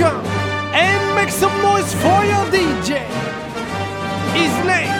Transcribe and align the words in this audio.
come 0.00 0.24
and 0.72 1.14
make 1.14 1.28
some 1.28 1.52
noise 1.60 1.92
for 2.00 2.20
your 2.24 2.44
DJ. 2.48 3.04
His 4.32 4.52
name 4.64 4.96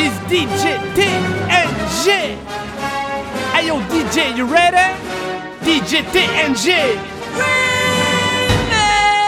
is 0.00 0.12
DJ 0.32 0.80
TNG. 0.96 2.06
Hey 3.52 3.66
yo, 3.68 3.76
DJ, 3.92 4.34
you 4.38 4.46
ready? 4.46 4.88
DJ 5.60 6.00
TNG. 6.14 6.96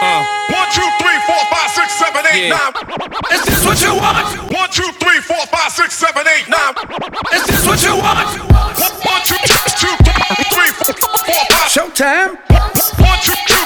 Uh, 0.01 0.25
one, 0.49 0.69
two, 0.73 0.89
three, 0.97 1.19
four, 1.29 1.41
five, 1.53 1.69
six, 1.69 1.87
seven, 2.01 2.25
eight, 2.33 2.47
Yeah. 2.49 2.57
nine. 2.57 2.73
Is 3.37 3.43
this 3.45 3.61
what 3.63 3.77
you 3.85 3.93
want? 4.01 4.25
One, 4.51 4.69
two, 4.73 4.89
three, 5.03 5.19
four, 5.21 5.45
five, 5.53 5.71
six, 5.71 5.93
seven, 5.93 6.25
eight, 6.33 6.49
nine. 6.49 6.73
Is 7.37 7.45
this 7.45 7.67
what 7.67 7.77
you 7.85 7.93
want? 8.01 8.25
One, 8.81 8.95
one, 9.05 9.21
two, 9.29 9.37
two, 9.45 9.61
two, 9.81 9.95
three, 10.49 10.71
four, 10.81 10.93
four, 10.97 11.43
five. 11.53 11.69
Showtime. 11.69 12.31
One, 12.97 13.19
two, 13.21 13.37
two, 13.45 13.63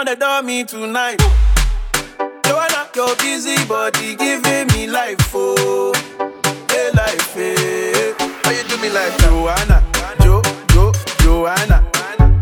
all 0.00 0.04
the 0.04 0.16
dummy 0.16 0.64
tonight. 0.64 1.20
Joanna, 2.44 2.88
your 2.94 3.14
busy 3.16 3.64
body 3.66 4.16
giving 4.16 4.66
me 4.68 4.86
life, 4.86 5.30
oh 5.34 5.92
hey 6.70 6.90
life, 6.94 7.36
eh. 7.36 7.54
hey. 7.56 8.14
How 8.44 8.50
you 8.50 8.64
do 8.64 8.76
me 8.78 8.90
like 8.90 9.16
Joanna? 9.18 9.82
Jo, 10.22 10.42
Jo, 10.72 10.92
Joanna. 11.18 11.84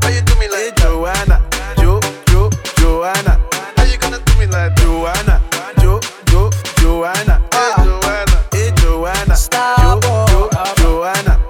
How 0.02 0.08
you 0.08 0.22
do 0.22 0.34
me 0.38 0.48
like 0.48 0.72
eh, 0.72 0.82
Joanna? 0.82 1.42
Jo, 1.78 2.00
Jo, 2.26 2.50
Joanna. 2.76 3.40
How 3.76 3.84
you 3.84 3.98
gonna 3.98 4.18
do 4.18 4.38
me 4.38 4.46
like 4.46 4.74
Joanna? 4.76 5.40
Jo, 5.80 6.00
Jo, 6.26 6.50
Joanna. 6.76 7.40
Hey 7.52 7.72
Joanna, 7.84 8.44
hey 8.52 8.70
Joanna. 8.76 9.34
Jo, 9.36 10.00
Jo, 10.02 10.48
Joanna. 10.76 11.40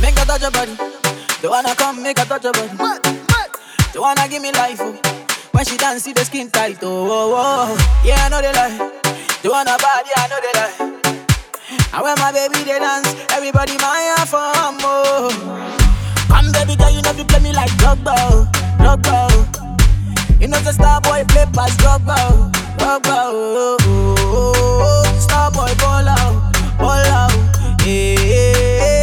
Make 0.00 0.18
a 0.18 0.24
touch 0.24 0.42
your 0.42 0.50
body. 0.50 0.76
Don't 1.42 1.76
come, 1.76 2.02
make 2.02 2.18
a 2.18 2.24
touch 2.24 2.44
your 2.44 2.52
body. 2.52 3.09
Don't 3.92 4.02
wanna 4.02 4.28
give 4.28 4.42
me 4.42 4.52
life, 4.52 4.78
oh. 4.80 4.94
When 5.52 5.64
she 5.64 5.76
dance, 5.76 6.04
see 6.04 6.12
the 6.12 6.24
skin 6.24 6.50
tight, 6.50 6.78
oh, 6.82 7.08
oh, 7.10 7.34
oh. 7.36 8.02
Yeah, 8.04 8.16
I 8.24 8.28
know 8.28 8.40
they 8.40 8.52
lie. 8.52 8.78
Don't 9.42 9.52
wanna 9.52 9.76
body, 9.78 10.10
I 10.16 10.28
know 10.30 10.40
they 10.40 10.52
lie. 10.60 10.74
And 11.92 12.02
when 12.02 12.16
my 12.18 12.30
baby 12.32 12.62
they 12.64 12.78
dance, 12.78 13.08
everybody 13.32 13.76
my 13.78 14.14
for 14.28 14.38
oh, 14.38 14.78
oh. 14.82 16.26
Come 16.28 16.52
baby 16.52 16.76
girl, 16.76 16.90
you 16.90 17.02
know 17.02 17.10
you 17.12 17.24
play 17.24 17.40
me 17.40 17.52
like 17.52 17.70
Drogba, 17.82 18.14
oh, 18.16 18.48
Drogba. 18.78 19.28
oh. 19.32 19.66
You 20.40 20.48
know 20.48 20.60
the 20.60 20.72
star 20.72 21.00
boy 21.00 21.24
play 21.28 21.44
pass 21.52 21.76
Drogba, 21.76 22.14
oh, 22.16 22.50
Drogba. 22.78 23.16
oh, 23.26 23.76
oh, 23.82 24.16
oh, 24.22 25.04
oh. 25.04 25.18
Star 25.18 25.50
boy 25.50 25.74
ball 25.78 26.08
out, 26.08 26.78
ball 26.78 27.06
out. 27.10 27.32
Hey, 27.82 28.99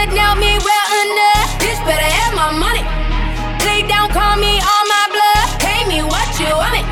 Should 0.00 0.16
know 0.16 0.34
me 0.36 0.56
well 0.56 0.92
enough. 1.04 1.60
Bitch 1.60 1.76
better 1.84 2.00
have 2.00 2.32
my 2.32 2.48
money. 2.56 2.80
Please 3.60 3.84
don't 3.84 4.08
call 4.08 4.34
me 4.40 4.56
on 4.56 4.84
my 4.88 5.04
blood. 5.12 5.48
Pay 5.60 5.84
me 5.92 6.00
what 6.00 6.24
you 6.40 6.48
want 6.56 6.72
it. 6.80 6.86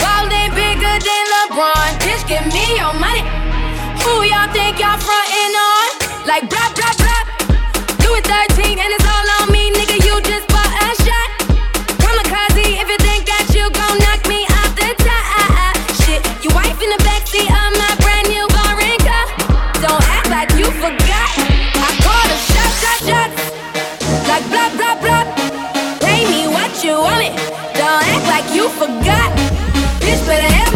Ballin' 0.00 0.48
bigger 0.56 0.96
than 1.04 1.24
LeBron. 1.36 1.90
Bitch, 2.00 2.24
give 2.24 2.46
me 2.48 2.64
your 2.80 2.96
money. 2.96 3.20
Who 4.00 4.24
y'all 4.24 4.48
think 4.56 4.80
y'all 4.80 4.96
frontin' 4.96 5.54
on? 5.68 5.88
Like 6.24 6.48
blah 6.48 6.72
blah 6.72 6.94
blah. 6.96 7.22
Louis 8.08 8.24
13 8.24 8.78
and 8.78 8.88
it's 8.88 9.04
all 9.04 9.28
on 9.36 9.39
want 27.00 27.22
it. 27.24 27.34
Don't 27.74 28.04
act 28.12 28.26
like 28.28 28.46
you 28.54 28.68
forgot. 28.68 29.28
Bitch, 30.00 30.24
better 30.26 30.69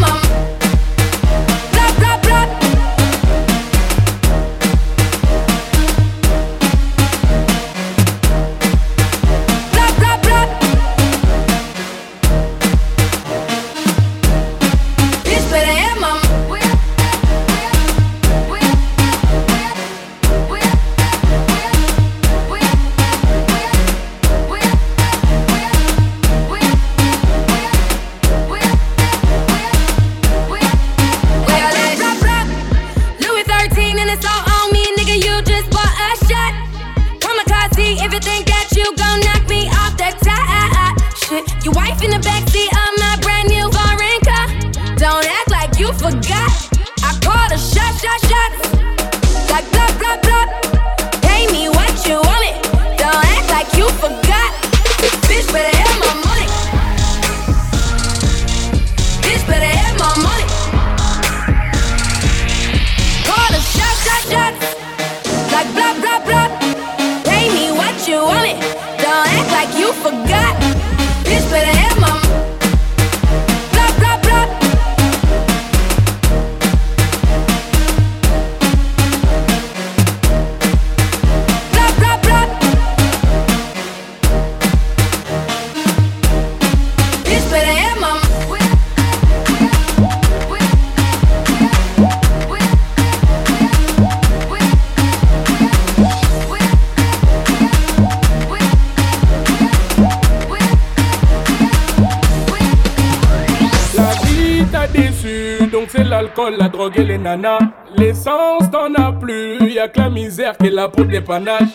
L'essence 107.96 108.70
t'en 108.70 108.92
as 109.02 109.12
plus, 109.12 109.72
y 109.72 109.78
a 109.78 109.88
que 109.88 109.98
la 109.98 110.10
misère 110.10 110.58
qui 110.58 110.66
est 110.66 110.70
là 110.70 110.88
pour 110.88 111.06
dépannage. 111.06 111.68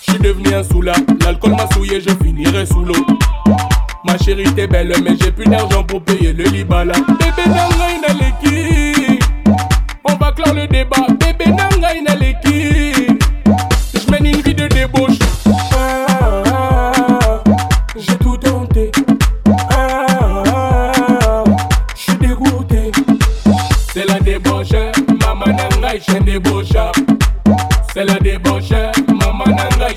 J'suis 0.00 0.18
devenu 0.18 0.54
un 0.54 0.62
soula, 0.62 0.94
l'alcool 1.22 1.50
m'a 1.50 1.68
souillé, 1.74 2.00
je 2.00 2.08
finirai 2.24 2.64
sous 2.64 2.82
l'eau. 2.82 2.94
Ma 4.06 4.16
chérie 4.16 4.50
t'es 4.54 4.66
belle, 4.66 4.94
mais 5.04 5.14
j'ai 5.20 5.30
plus 5.30 5.44
d'argent 5.44 5.84
pour 5.84 6.02
payer 6.02 6.32
le 6.32 6.44
libala. 6.44 6.94
Bébé 6.94 7.48
nanga 7.48 7.90
inaleki, 7.98 9.18
on 10.04 10.14
va 10.14 10.32
clore 10.32 10.54
le 10.54 10.66
débat. 10.66 11.06
Bébé 11.20 11.50
nanga 11.50 11.94
inaleki, 11.94 12.21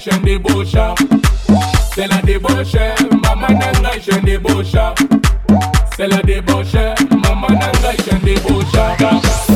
j'suis 0.06 0.20
débauche. 0.20 0.76
C'est 1.96 2.08
la 2.08 2.22
débauche, 2.22 2.76
maman 3.24 3.48
nanga, 3.50 3.92
j'suis 4.00 4.22
débauche. 4.22 4.76
C'est 5.98 6.08
la 6.08 6.22
débauche, 6.22 6.74
maman 7.12 7.50
nanga, 7.50 7.92
j'suis 7.98 8.20
débauche. 8.24 9.55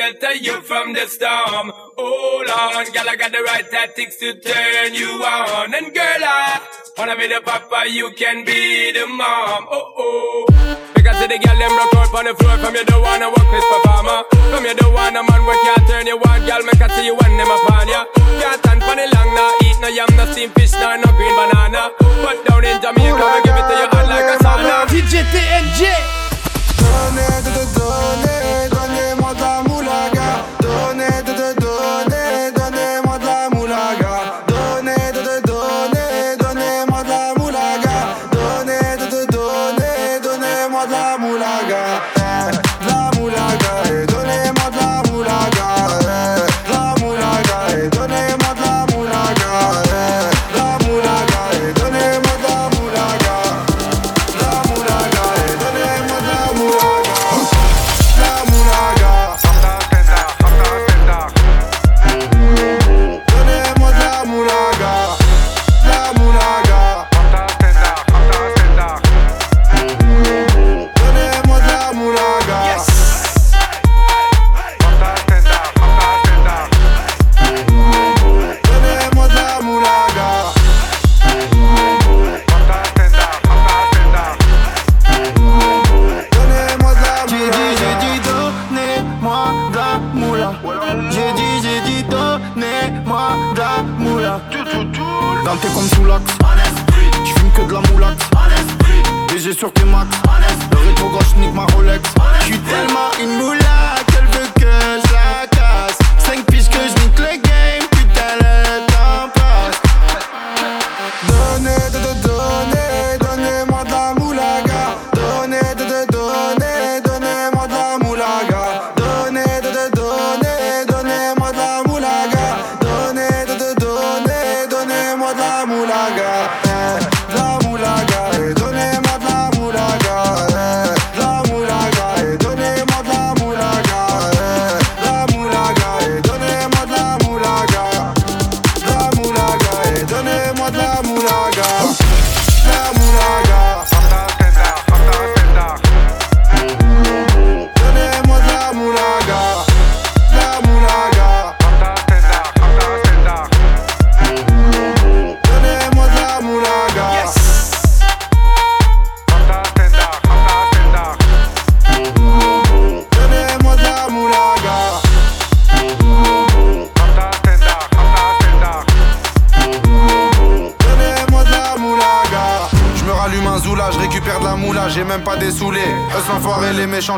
Shelter 0.00 0.32
you 0.32 0.60
from 0.62 0.94
the 0.94 1.04
storm. 1.06 1.72
Hold 2.00 2.48
on, 2.48 2.84
girl, 2.92 3.08
I 3.08 3.16
got 3.20 3.32
the 3.32 3.42
right 3.44 3.68
tactics 3.70 4.16
to 4.16 4.32
turn 4.40 4.94
you 4.94 5.12
on. 5.20 5.74
And 5.74 5.92
girl, 5.92 6.22
I 6.24 6.60
wanna 6.96 7.16
be 7.16 7.28
the 7.28 7.40
papa, 7.44 7.84
you 7.84 8.10
can 8.16 8.44
be 8.46 8.92
the 8.92 9.06
mom. 9.06 9.68
Oh 9.68 9.92
oh. 10.00 10.46
Because 10.94 11.16
see 11.20 11.28
the 11.28 11.36
girl 11.36 11.58
them 11.58 11.76
rock 11.76 11.94
out 11.96 12.14
on 12.16 12.24
the 12.24 12.34
floor 12.34 12.56
From 12.60 12.74
you 12.74 12.84
don't 12.84 13.00
wanna 13.00 13.28
work 13.28 13.48
this 13.48 13.64
performer 13.72 14.20
From 14.52 14.64
you 14.68 14.74
don't 14.74 14.92
wanna 14.92 15.24
man 15.24 15.42
we 15.48 15.56
can't 15.64 15.88
turn 15.88 16.06
you 16.06 16.20
on 16.20 16.44
Girl 16.44 16.60
make 16.60 16.76
I 16.76 16.88
see 16.92 17.06
you 17.06 17.16
when 17.16 17.32
them 17.40 17.48
upon 17.48 17.88
ya 17.88 18.04
Can't 18.36 18.60
stand 18.60 18.84
for 18.84 18.94
the 19.00 19.08
long 19.08 19.32
now 19.32 19.50
Eat 19.64 19.70
no 19.80 20.24
steam 20.32 20.50
fish, 20.50 20.72
nah, 20.72 20.96
no 20.96 21.08
green 21.16 21.34
banana. 21.34 21.90
But 21.98 22.44
down 22.46 22.64
in 22.64 22.80
Jamaica, 22.80 23.24
we 23.32 23.38
give 23.42 23.56
it 23.56 23.66
to 23.68 23.74
you 23.80 23.88
hot 23.90 24.06
like 24.12 24.28
a 24.28 24.36
sauna. 24.44 24.86
DJ 24.86 25.24
TNG. 25.32 25.89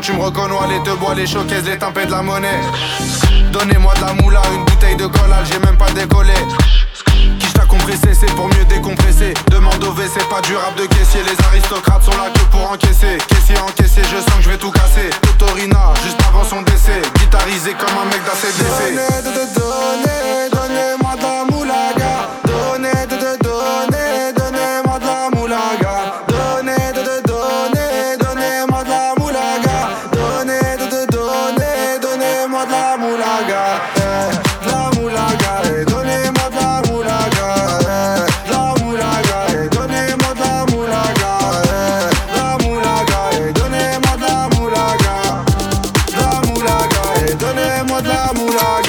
Tu 0.03 0.11
me 0.11 0.19
reconnais, 0.19 0.53
les 0.69 0.83
te 0.83 0.95
bois, 0.97 1.15
les 1.15 1.25
showcases, 1.25 1.72
la 48.13 48.31
muralla. 48.33 48.82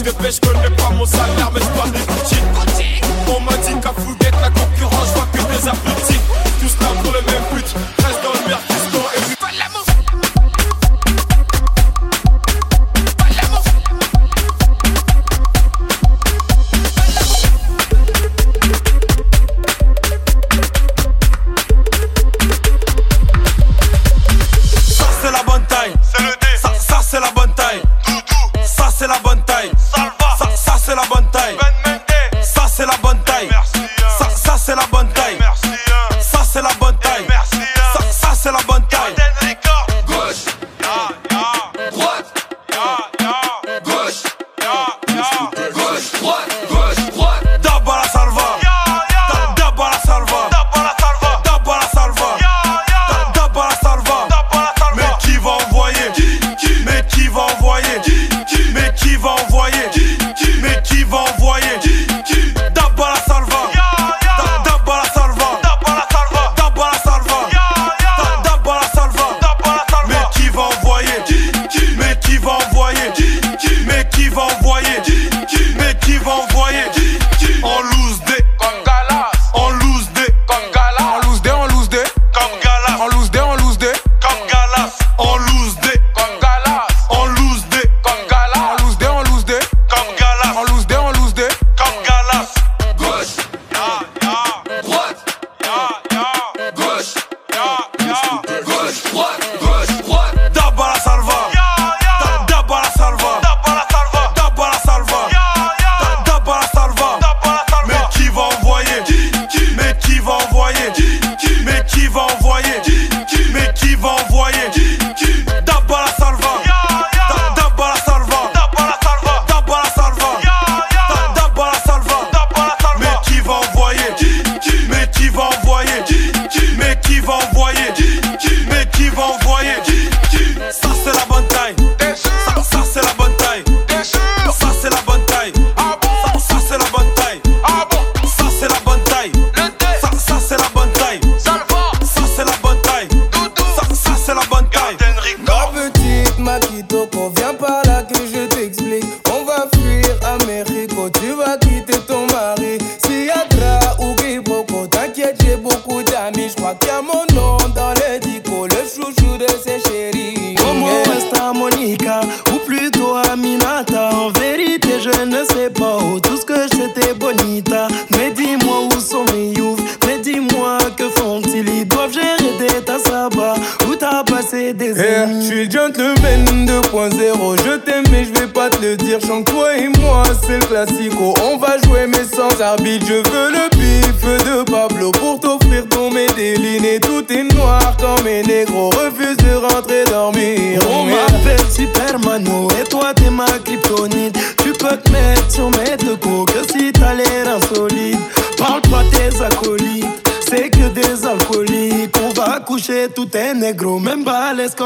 je 0.00 0.04
le 0.04 0.12
fais, 0.12 0.32
je 0.32 0.40
connais 0.40 0.70
pas 0.76 0.90
mon 0.90 1.04
salaire, 1.04 1.50
mais 1.52 1.60
c'est 1.60 1.80
pas 1.80 1.88
des 1.88 1.98
petites 1.98 2.59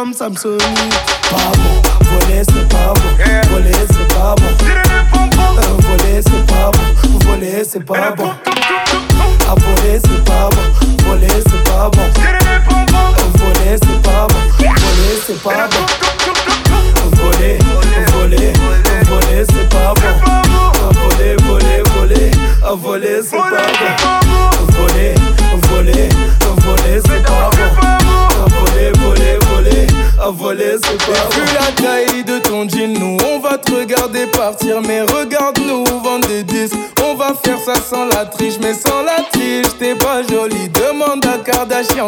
comme 0.05 0.13
Samsung. 0.13 1.04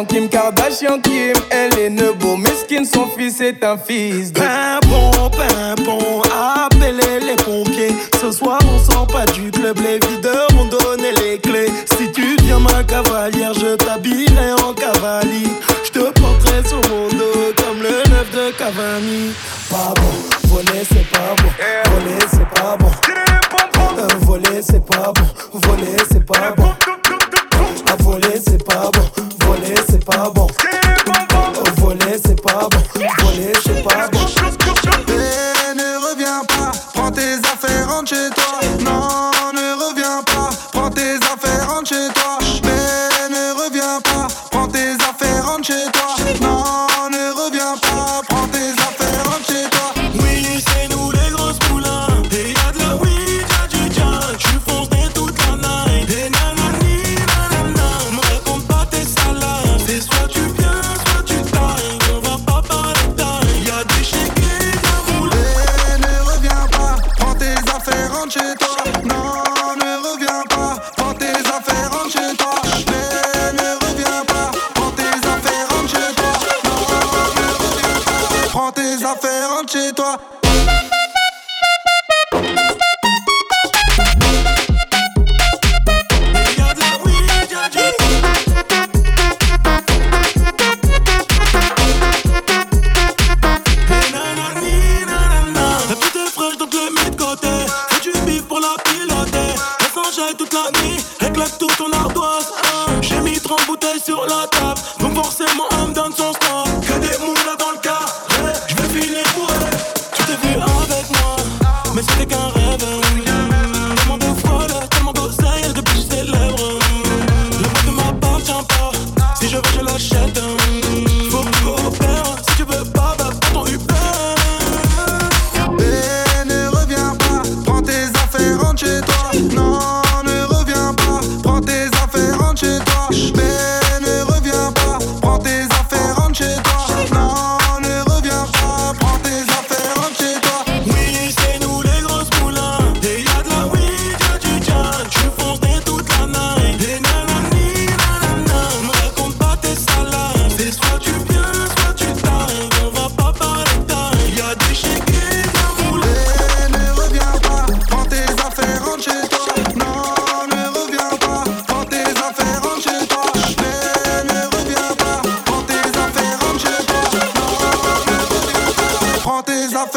Kim 0.05 0.29
Kardashian, 0.29 0.99
Kim, 1.01 1.33
elle 1.49 1.79
est 1.79 1.89
nebo. 1.89 2.37
Miskin, 2.37 2.85
son 2.85 3.07
fils 3.07 3.41
est 3.41 3.63
un 3.63 3.77
fils. 3.77 4.26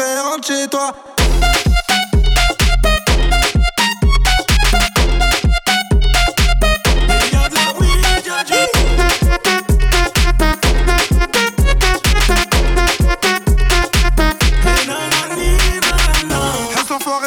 faire, 0.01 0.25
rentre 0.25 0.47
chez 0.47 0.67
toi. 0.67 0.93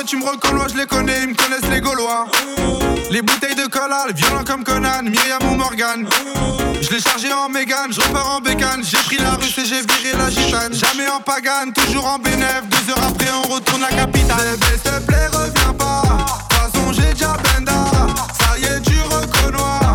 tu 0.06 0.18
me 0.18 0.24
reconnais, 0.26 0.68
je 0.68 0.76
les 0.76 0.87
connais, 0.87 1.22
ils 1.22 1.28
me 1.28 1.34
connaissent 1.34 1.70
les 1.70 1.80
Gaulois. 1.80 2.26
Les 3.14 3.22
bouteilles 3.22 3.55
de 3.55 3.68
cola, 3.68 4.07
violent 4.12 4.42
comme 4.44 4.64
Conan, 4.64 5.05
Myriam 5.05 5.38
ou 5.48 5.55
Morgan. 5.55 6.05
Je 6.83 6.90
l'ai 6.90 7.00
chargé 7.00 7.33
en 7.33 7.48
mégane, 7.48 7.92
je 7.92 8.00
repars 8.00 8.29
en 8.29 8.40
bécane. 8.40 8.83
J'ai 8.83 8.96
pris 8.96 9.18
la 9.18 9.35
rue 9.35 9.44
et 9.46 9.64
j'ai 9.64 9.83
viré 9.83 10.18
la 10.18 10.31
gitane. 10.31 10.74
Jamais 10.74 11.09
en 11.09 11.20
pagane, 11.20 11.72
toujours 11.72 12.07
en 12.09 12.18
bénéf. 12.18 12.62
Deux 12.68 12.90
heures 12.90 13.05
après, 13.07 13.29
on 13.31 13.55
retourne 13.55 13.83
la 13.83 13.90
capitale. 13.90 14.37
Eh 14.40 14.57
ben, 14.57 14.66
Bébé, 14.66 14.79
te 14.83 15.07
plaît, 15.07 15.29
reviens 15.29 15.74
pas. 15.74 16.03
De 16.03 16.57
toute 16.57 16.59
façon, 16.59 16.92
j'ai 16.92 17.12
déjà 17.12 17.37
benda. 17.37 17.85
Ça 18.37 18.59
y 18.59 18.64
est, 18.64 18.81
tu 18.81 19.00
reconnois. 19.03 19.94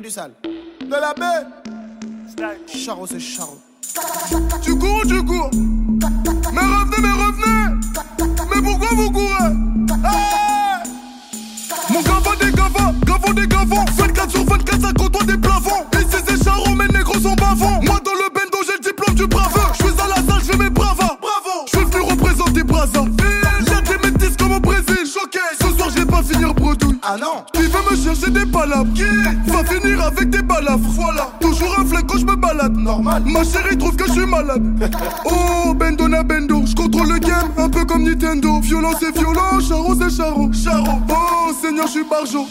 du 0.00 0.10
sale. 0.10 0.32
De 0.42 0.90
la 0.90 1.14
baie. 1.14 1.46
Charo, 2.66 3.06
c'est 3.06 3.20
charo. 3.20 3.58
Tu 4.62 4.76
cours 4.76 5.02
tu 5.06 5.24
cours. 5.24 5.50
Mais 6.52 6.60
revenez, 6.60 7.00
mais 7.00 7.12
revenez 7.12 7.80
Mais 8.54 8.62
pourquoi 8.62 8.88
vous 8.92 9.10
courez? 9.10 9.52
Mon 11.90 12.02
gavant 12.02 12.36
des 12.40 12.52
gavants, 12.52 12.94
gavant 13.06 13.32
des 13.32 13.46
gavants. 13.46 13.84
24 13.96 14.30
sur 14.30 14.44
24, 14.44 14.80
ça 14.80 14.92
côtoie 14.92 15.24
des 15.24 15.38
plafonds. 15.38 15.86
Ici 15.94 16.22
c'est 16.26 16.44
charron, 16.44 16.74
mes 16.74 16.88
négros 16.88 17.20
sont 17.20 17.34
bavants. 17.34 17.80
Moi 17.82 18.00
dans 18.04 18.12
le 18.12 18.28
bendo, 18.34 18.58
j'ai 18.66 18.74
le 18.74 18.80
diplôme 18.80 19.14
du 19.14 19.26
brave 19.26 19.72
Je 19.78 19.86
suis 19.86 20.00
à 20.00 20.08
la 20.08 20.16
salle, 20.16 20.42
j'ai 20.50 20.58
mes 20.58 20.70
bravas 20.70 21.16
Bravo. 21.20 21.66
Je 21.72 21.78
suis 21.78 21.86
venu 21.86 22.10
représenter 22.10 22.62
Brazzaville. 22.62 23.14
J'ai 23.60 23.82
des 23.82 24.10
métis 24.10 24.36
comme 24.36 24.52
au 24.52 24.60
Brésil. 24.60 25.06
Choqué. 25.06 25.38
Ce 25.60 25.68
soir, 25.74 25.88
je 25.90 26.00
vais 26.00 26.06
pas 26.06 26.22
finir 26.22 26.52
bredouille. 26.54 26.98
Ah 27.02 27.16
non. 27.16 27.44
Qui 27.52 27.62
veut 27.62 27.90
me 27.90 27.96
chercher 27.96 28.30
des 28.30 28.46
palabres? 28.46 28.92
avec 29.94 30.30
des 30.30 30.42
balafres. 30.42 30.78
Voilà, 30.90 31.32
toujours 31.40 31.74
un 31.78 31.84
flingue 31.84 32.06
quand 32.06 32.18
je 32.18 32.26
me 32.26 32.36
balade. 32.36 32.76
Normal. 32.76 33.22
Ma 33.26 33.44
chérie 33.44 33.76
trouve 33.76 33.96
que 33.96 34.06
je 34.06 34.12
suis 34.12 34.26
malade. 34.26 34.62
Oh, 35.24 35.74
Bendona 35.74 36.22
Bendo, 36.22 36.64
je 36.64 36.74
contrôle 36.74 37.08
le 37.08 37.18
game, 37.18 37.50
un 37.58 37.68
peu 37.68 37.84
comme 37.84 38.04
Nintendo. 38.04 38.60
Violence 38.60 39.02
et 39.02 39.18
violent, 39.18 39.60
charo 39.60 39.94
c'est 39.94 40.10
charo. 40.10 40.50
Charo, 40.52 41.00
oh 41.08 41.52
Seigneur, 41.60 41.86
je 41.86 41.92
suis 41.92 42.04
barjo. 42.08 42.46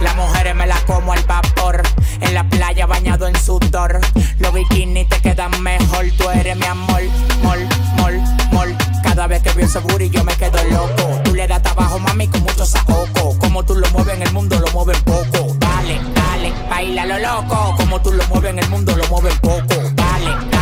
Las 0.00 0.16
mujeres 0.16 0.54
me 0.54 0.66
las 0.66 0.80
como 0.84 1.12
al 1.12 1.22
vapor. 1.24 1.82
En 2.20 2.32
la 2.32 2.48
playa 2.48 2.86
bañado 2.86 3.28
en 3.28 3.36
sudor. 3.38 4.00
Los 4.38 4.54
bikinis 4.54 5.08
te 5.08 5.20
quedan 5.20 5.62
mejor. 5.62 6.06
Tú 6.16 6.30
eres 6.30 6.56
mi 6.56 6.64
amor. 6.64 7.02
Mol, 7.42 7.68
mol, 7.98 8.20
mol. 8.52 8.76
Cada 9.02 9.26
vez 9.26 9.42
que 9.42 9.52
veo 9.52 9.66
ese 9.66 9.80
booty 9.80 10.08
yo 10.08 10.24
me 10.24 10.34
quedo 10.36 10.62
loco. 10.70 11.20
Tú 11.24 11.34
le 11.34 11.46
das 11.46 11.62
trabajo, 11.62 11.98
mami, 11.98 12.28
con 12.28 12.42
mucho 12.42 12.64
saoco. 12.64 13.38
Como 13.38 13.64
tú 13.64 13.74
lo 13.74 13.90
mueves 13.90 14.14
en 14.14 14.22
el 14.22 14.32
mundo, 14.32 14.58
lo 14.58 14.70
mueven 14.72 15.00
poco. 15.02 15.54
Dale, 15.58 16.00
dale, 16.14 16.52
baila 16.70 17.04
lo 17.04 17.18
loco. 17.18 17.74
Como 17.76 18.00
tú 18.00 18.12
lo 18.12 18.26
mueves 18.28 18.50
en 18.50 18.58
el 18.60 18.68
mundo, 18.70 18.96
lo 18.96 19.06
mueven 19.08 19.36
poco. 19.40 19.74
Dale, 19.94 20.30
dale, 20.50 20.55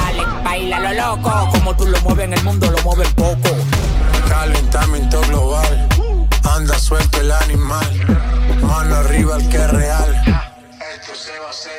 baila 0.44 0.80
lo 0.80 0.92
loco. 0.92 1.48
Como 1.52 1.76
tú 1.76 1.86
lo 1.86 2.00
mueves 2.00 2.24
en 2.26 2.32
el 2.34 2.44
mundo, 2.44 2.70
lo 2.70 2.82
mueven 2.82 3.12
poco. 3.14 3.50
Calentamiento 4.28 5.20
global. 5.22 5.88
Anda 6.44 6.78
suelto 6.78 7.20
el 7.20 7.32
animal. 7.32 7.90
Mano 8.62 8.96
arriba 8.96 9.36
el 9.36 9.48
que 9.48 9.56
es 9.56 9.70
real. 9.70 10.24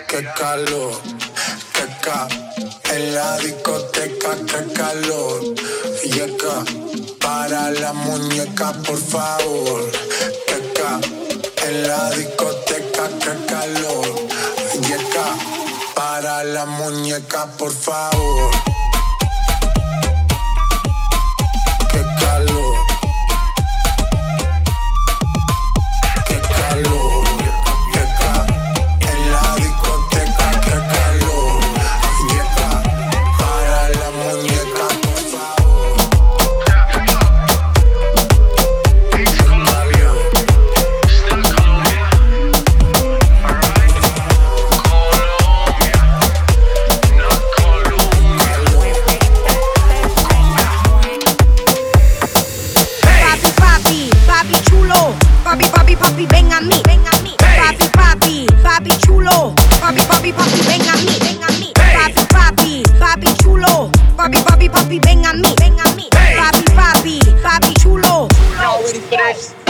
Qué 0.08 0.24
calor, 0.38 0.94
qué 1.74 1.86
ca. 2.02 2.28
En 2.94 3.14
la 3.14 3.38
discoteca, 3.40 4.30
qué 4.48 4.74
calor. 4.74 5.42
Yeca, 6.04 6.64
para 7.20 7.72
la 7.72 7.92
muñeca, 7.92 8.72
por 8.86 8.98
favor. 8.98 9.92
Qué 10.48 10.74
ca. 10.74 11.00
En 11.68 11.88
la 11.88 12.10
discoteca, 12.12 13.10
qué 13.20 13.46
calor. 13.46 14.05
La 16.44 16.66
muñeca, 16.66 17.46
por 17.58 17.72
favor. 17.72 18.52
Papi, 64.66 64.70
papi, 64.70 65.00
ven 65.00 65.26
a 65.26 65.34
mí, 65.34 65.54
ven 65.60 65.80
a 65.80 65.92
mí. 65.96 66.10
Hey. 66.18 66.38
Papi, 66.38 66.66
papi, 66.74 67.20
papi 67.44 67.74
chulo. 67.76 68.28
chulo. 68.58 69.65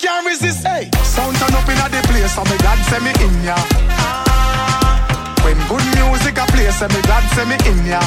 can't 0.00 0.26
resist. 0.26 0.64
Hey, 0.64 0.88
sound 1.04 1.36
turn 1.36 1.52
up 1.52 1.68
in 1.68 1.76
the 1.76 2.00
place, 2.08 2.32
so 2.32 2.42
me 2.48 2.56
God 2.64 2.78
send 2.88 3.04
me 3.04 3.12
in 3.20 3.34
ya. 3.44 3.56
When 5.44 5.60
good 5.68 5.84
music 5.92 6.40
a 6.40 6.46
play, 6.48 6.72
so 6.72 6.88
me 6.88 7.00
God 7.04 7.24
send 7.36 7.52
me 7.52 7.56
in 7.68 7.78
ya. 7.84 8.00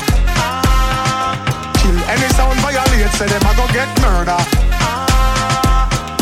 Kill 1.77 1.97
any 2.09 2.27
sound 2.33 2.57
violate, 2.65 3.13
say 3.13 3.29
them 3.29 3.45
a 3.45 3.51
go 3.53 3.65
get 3.69 3.89
murder. 4.01 4.41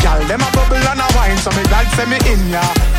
Gyal 0.04 0.20
them 0.28 0.44
a 0.44 0.48
bubble 0.52 0.76
and 0.76 1.00
a 1.00 1.08
wine, 1.16 1.38
so 1.40 1.50
me 1.56 1.64
God 1.72 1.86
send 1.96 2.10
me 2.12 2.18
in 2.28 2.52
ya. 2.52 2.91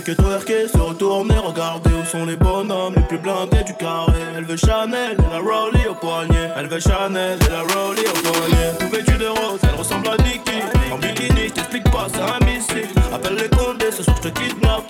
Fait 0.00 0.14
que 0.14 0.22
twerker, 0.22 0.68
se 0.68 0.78
retourner, 0.78 1.36
regarder 1.36 1.90
où 1.90 2.04
sont 2.04 2.24
les 2.24 2.36
bonhommes 2.36 2.94
les 2.96 3.02
plus 3.02 3.18
blindés 3.18 3.64
du 3.64 3.74
carré. 3.74 4.20
Elle 4.36 4.44
veut 4.44 4.56
Chanel 4.56 5.16
et 5.18 5.32
la 5.32 5.38
Rollie 5.38 5.86
au 5.88 5.94
poignet. 5.94 6.50
Elle 6.56 6.68
veut 6.68 6.80
Chanel 6.80 7.38
et 7.46 7.50
la 7.50 7.60
Rollie 7.60 8.06
au 8.06 8.18
poignet. 8.28 8.72
Tout 8.78 8.88
vêtue 8.88 9.18
de 9.18 9.26
rose, 9.26 9.60
elle 9.62 9.78
ressemble 9.78 10.08
à 10.08 10.16
Nicki. 10.22 10.60
En 10.92 10.98
bikini, 10.98 11.48
je 11.48 11.52
t'explique 11.52 11.90
pas, 11.90 12.06
c'est 12.12 12.20
un 12.20 12.44
missile. 12.46 12.88
Appelle 13.12 13.36
les 13.36 13.48
condés, 13.48 13.90
ce 13.90 14.02
soir 14.02 14.16
je 14.22 14.28
te 14.28 14.38
kidnappe. 14.38 14.84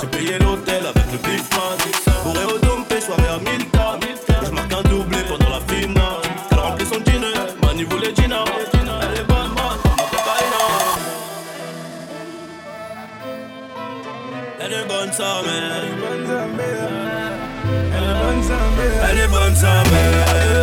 J'ai 0.00 0.06
payé 0.08 0.38
l'hôtel 0.38 0.84
avec 0.86 1.06
le 1.12 1.18
big 1.18 1.42
man. 1.52 1.78
Bourré 2.24 2.44
au 2.44 2.58
dompé, 2.58 3.00
soirée 3.00 3.28
à 3.28 3.38
1000 3.38 3.66
Je 4.44 4.50
marque 4.50 4.72
un 4.72 4.82
doublé 4.88 5.18
pendant 5.28 5.50
la 5.50 5.60
finale. 5.74 6.22
Elle 6.50 6.58
remplit 6.58 6.86
son 6.86 7.00
dîner, 7.00 7.34
Mani 7.62 7.84
voulait 7.84 8.14
Gina. 8.14 8.25
Zambia. 15.16 15.96
Elephant 17.96 18.44
Zambia. 18.44 19.08
Elephant 19.08 19.56
Zambia. 19.56 20.55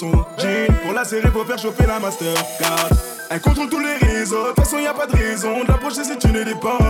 Jean 0.00 0.66
Pour 0.82 0.92
la 0.92 1.04
serrer, 1.04 1.30
faut 1.30 1.44
faire 1.44 1.58
chauffer 1.58 1.86
la 1.86 1.98
Mastercard. 1.98 2.88
Elle 3.30 3.40
contrôle 3.40 3.68
tous 3.68 3.78
les 3.78 3.94
réseaux, 3.94 4.42
de 4.42 4.48
toute 4.48 4.64
façon 4.64 4.78
y 4.78 4.86
a 4.88 4.92
pas 4.92 5.06
de 5.06 5.16
raison 5.16 5.62
de 5.62 5.94
si 6.02 6.18
tu 6.18 6.32
ne 6.32 6.42
dépenses 6.42 6.89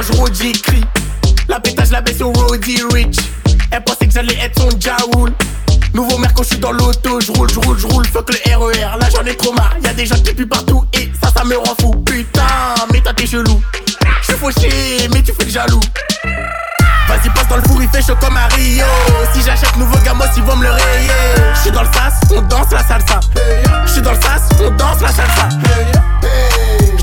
je 0.00 0.12
roule, 0.12 0.34
j'écris. 0.34 0.84
La 1.48 1.60
pétage, 1.60 1.90
la 1.90 2.00
baisse 2.00 2.20
au 2.20 2.32
Roddy 2.32 2.82
Rich. 2.92 3.18
Elle 3.70 3.84
pensait 3.84 4.06
que 4.06 4.12
j'allais 4.12 4.36
être 4.38 4.60
son 4.60 4.70
Jaoul. 4.78 5.32
Nouveau 5.94 6.18
merco, 6.18 6.42
je 6.42 6.48
suis 6.48 6.58
dans 6.58 6.72
l'auto, 6.72 7.20
je 7.20 7.32
roule, 7.32 7.50
je 7.50 7.58
roule, 7.60 7.78
je 7.78 7.86
roule, 7.86 8.06
fuck 8.06 8.30
le 8.30 8.54
RER, 8.54 8.98
là 9.00 9.08
j'en 9.10 9.24
ai 9.24 9.34
trop 9.34 9.52
marre, 9.54 9.74
y'a 9.82 9.94
des 9.94 10.04
gens 10.04 10.16
qui 10.16 10.34
puent 10.34 10.46
partout 10.46 10.84
et 10.92 11.10
ça, 11.22 11.30
ça 11.34 11.42
me 11.42 11.56
rend 11.56 11.74
fou. 11.80 11.90
Putain, 12.04 12.42
mais 12.92 13.00
toi 13.00 13.12
t'es 13.14 13.26
chelou. 13.26 13.62
Je 14.20 14.26
suis 14.26 14.34
fauché, 14.34 15.08
mais 15.12 15.22
tu 15.22 15.32
fais 15.32 15.44
le 15.44 15.50
jaloux. 15.50 15.80
Vas-y, 17.08 17.30
passe 17.30 17.48
dans 17.48 17.56
le 17.56 17.62
four, 17.62 17.82
il 17.82 17.88
fait 17.88 18.02
chaud 18.02 18.16
comme 18.20 18.36
à 18.36 18.46
Rio. 18.48 18.84
Si 19.32 19.40
j'achète 19.42 19.74
nouveau 19.78 19.96
gamos, 20.04 20.24
ils 20.36 20.42
vont 20.42 20.56
me 20.56 20.64
le 20.64 20.70
rayer. 20.70 21.10
Je 21.54 21.60
suis 21.60 21.70
dans 21.70 21.82
le 21.82 21.88
sas, 21.92 22.14
on 22.34 22.42
danse 22.42 22.70
la 22.72 22.86
salsa. 22.86 23.20
Je 23.86 23.92
suis 23.92 24.02
dans 24.02 24.12
le 24.12 24.20
sas, 24.20 24.42
on 24.60 24.70
danse 24.72 25.00
la 25.00 25.08
salsa. 25.08 25.48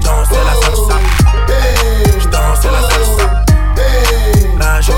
Danse 0.03 0.29
la 0.31 0.53
salsa. 0.61 1.92
La 2.33 2.55
salsa. 2.55 3.43
La. 4.57 4.65
Là, 4.65 4.81
je 4.81 4.91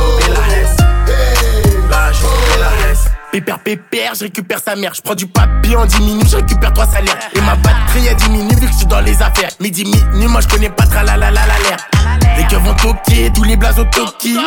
la 2.70 2.92
S. 2.92 3.06
Pépère, 3.32 3.60
pépère, 3.60 4.14
je 4.16 4.24
récupère 4.24 4.60
sa 4.64 4.78
mère. 4.78 4.94
Je 4.94 5.02
prends 5.02 5.16
du 5.16 5.28
papier 5.28 5.76
en 5.76 5.86
10 5.86 6.00
minutes, 6.00 6.30
je 6.30 6.38
récupère 6.38 6.72
trois 6.72 6.88
salaires. 6.88 7.18
Et 7.36 7.42
ma 7.42 7.56
batterie 7.56 8.08
a 8.10 8.14
diminue 8.14 8.56
vu 8.56 8.68
que 8.68 8.72
je 8.72 8.78
suis 8.78 8.86
dans 8.86 9.02
les 9.02 9.22
affaires. 9.22 9.50
Midi, 9.60 9.84
minuit, 9.84 10.28
moi 10.28 10.40
je 10.40 10.48
connais 10.48 10.70
pas 10.70 10.86
tra 10.86 11.04
la 11.04 11.18
la 11.18 11.32
la 11.32 11.42
la. 11.46 12.38
Les 12.38 12.46
keufs 12.48 12.62
vont 12.62 12.74
toquer, 12.76 13.30
tous 13.34 13.44
les 13.44 13.58
blazes 13.58 13.80
au 13.80 13.84
toki. 13.84 14.38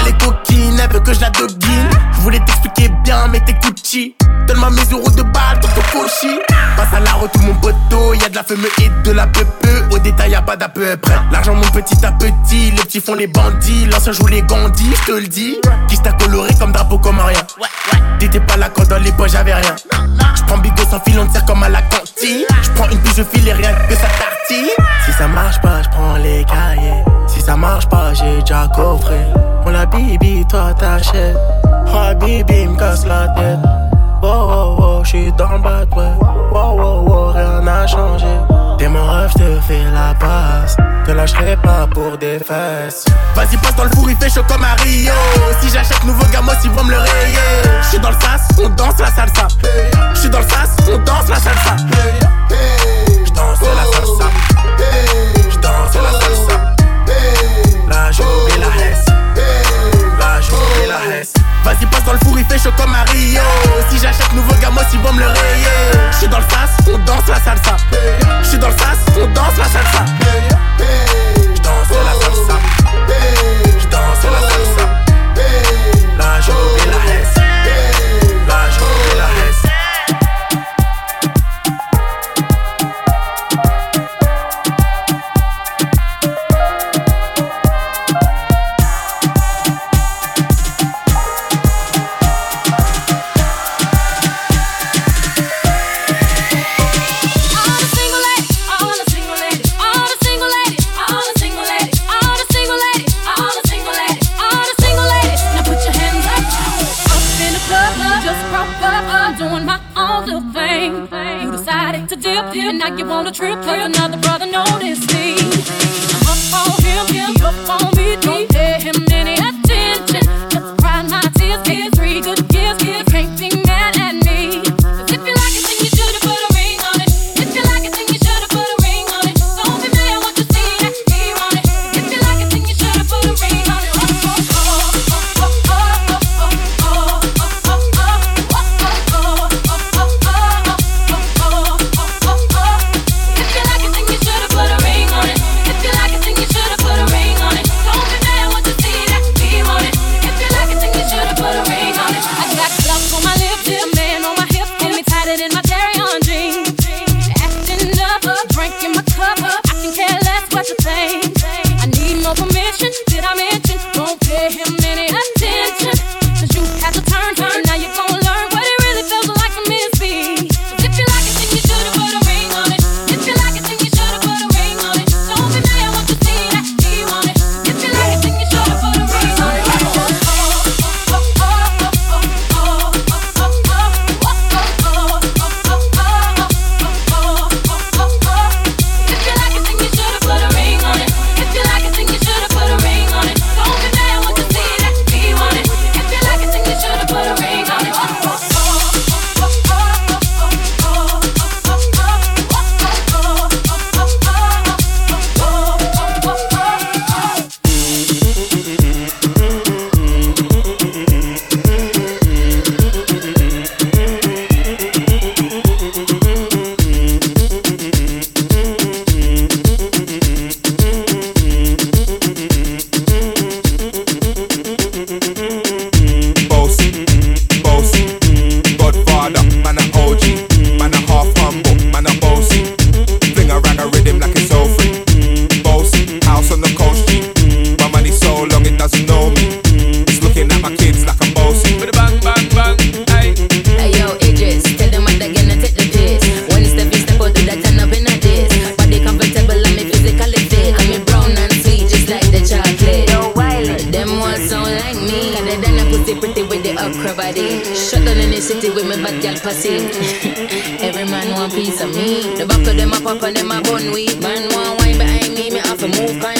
Elle 0.00 0.08
est 0.08 0.18
coquine, 0.22 0.80
elle 0.82 0.90
veut 0.90 1.00
que 1.00 1.12
je 1.12 1.20
la 1.20 1.30
doguine. 1.30 1.90
Je 2.12 2.20
voulais 2.20 2.40
t'expliquer 2.40 2.88
bien, 3.04 3.28
mais 3.28 3.40
t'es 3.40 3.54
Gucci. 3.54 4.14
Donne-moi 4.46 4.70
mes 4.70 4.94
euros 4.94 5.10
de 5.10 5.22
balle, 5.22 5.60
ton 5.60 5.68
Koshi. 5.92 6.38
Passe 6.78 6.94
à 6.94 7.00
la 7.00 7.10
roue 7.10 7.26
tout 7.26 7.40
mon 7.40 7.54
poteau, 7.54 8.14
y 8.14 8.24
a 8.24 8.28
de 8.28 8.36
la 8.36 8.44
femme 8.44 8.64
et 8.80 8.88
de 9.02 9.10
la 9.10 9.26
pepe. 9.26 9.66
Au 9.90 9.98
détail, 9.98 10.30
y 10.30 10.34
a 10.36 10.42
pas 10.42 10.54
d'à 10.54 10.68
peu 10.68 10.96
près. 10.96 11.16
L'argent 11.32 11.52
mon 11.52 11.68
petit 11.72 12.06
à 12.06 12.12
petit, 12.12 12.70
les 12.70 12.82
petits 12.82 13.00
font 13.00 13.16
les 13.16 13.26
bandits, 13.26 13.86
l'ancien 13.86 14.12
joue 14.12 14.28
les 14.28 14.42
gandis, 14.42 14.94
je 15.00 15.12
te 15.12 15.18
le 15.18 15.26
dis. 15.26 15.56
Qui 15.88 15.98
t'a 15.98 16.12
coloré 16.12 16.54
comme 16.56 16.70
drapeau 16.70 16.98
comme 16.98 17.18
rien. 17.18 17.40
T'étais 18.20 18.38
pas 18.38 18.56
là 18.56 18.68
quand 18.72 18.88
dans 18.88 18.98
les 18.98 19.10
poches 19.10 19.32
j'avais 19.32 19.54
rien. 19.54 19.74
J'prends 20.36 20.58
bigot 20.58 20.84
sans 20.88 21.00
fil, 21.00 21.18
on 21.18 21.26
te 21.26 21.32
sert 21.32 21.44
comme 21.46 21.64
à 21.64 21.68
la 21.68 21.82
cantine. 21.82 22.44
J'prends 22.62 22.88
une 22.90 22.98
touche 23.00 23.24
fil 23.32 23.48
et 23.48 23.52
rien 23.52 23.72
que 23.88 23.94
ça 23.96 24.06
tartille. 24.16 24.70
Si 25.04 25.12
ça 25.18 25.26
marche 25.26 25.60
pas, 25.60 25.82
j'prends 25.82 26.16
les 26.18 26.44
cahiers. 26.44 27.02
Si 27.26 27.40
ça 27.40 27.56
marche 27.56 27.88
pas, 27.88 28.14
j'ai 28.14 28.38
déjà 28.38 28.68
coffré. 28.72 29.18
On 29.66 29.70
la 29.70 29.84
bibi, 29.84 30.46
toi 30.48 30.72
t'achètes. 30.78 31.36
Oh 31.88 32.14
bibi, 32.24 32.68
me 32.68 32.78
casse 32.78 33.04
la 33.04 33.26
tête 33.30 33.97
wow, 34.28 34.76
wow, 34.78 35.04
j'suis 35.04 35.32
dans 35.32 35.52
le 35.52 35.58
bac, 35.58 35.96
ouais. 35.96 36.12
Wow, 36.52 36.76
wow, 36.76 37.02
wow, 37.08 37.32
rien 37.32 37.60
n'a 37.62 37.86
changé. 37.86 38.26
T'es 38.78 38.88
mon 38.88 39.04
rêve, 39.06 39.30
j'te 39.30 39.60
fais 39.66 39.84
la 39.92 40.14
passe. 40.14 40.76
Te 41.04 41.12
lâcherai 41.12 41.56
pas 41.56 41.86
pour 41.92 42.16
des 42.18 42.38
fesses. 42.38 43.04
Vas-y, 43.34 43.56
passe 43.56 43.76
dans 43.76 43.84
le 43.84 43.90
four, 43.90 44.10
il 44.10 44.16
fait 44.16 44.32
comme 44.46 44.64
à 44.64 44.74
Rio. 44.82 45.12
Si 45.60 45.70
j'achète 45.70 46.04
nouveau 46.04 46.24
gamos, 46.32 46.52
ils 46.62 46.70
vont 46.70 46.84
me 46.84 46.90
le 46.90 46.98
rayer. 46.98 47.82
J'suis 47.82 47.98
dans 47.98 48.10
le 48.10 48.16
sas, 48.16 48.48
on 48.62 48.68
danse 48.68 48.98
la 48.98 49.10
salsa. 49.10 49.48
J'suis 50.14 50.30
dans 50.30 50.40
le 50.40 50.48
sas, 50.48 50.76
on 50.92 50.98
danse 50.98 51.28
la 51.28 51.36
salsa. 51.36 51.76
J'danse 53.24 53.60
la 53.62 53.84
salsa. 53.92 54.30
J'danse 55.50 55.94
la 55.94 56.20
salsa. 56.20 56.57